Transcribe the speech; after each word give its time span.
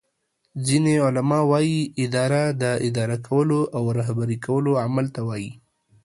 ځینی 0.65 0.95
علما 1.05 1.39
وایې 1.51 1.81
اداره 2.05 2.43
داداره 2.61 3.17
کولو 3.27 3.59
او 3.75 3.83
رهبری 3.99 4.37
کولو 4.45 4.71
عمل 4.83 5.05
ته 5.15 5.21
وایي 5.27 5.51